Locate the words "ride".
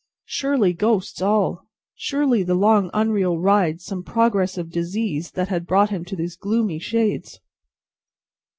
3.37-3.79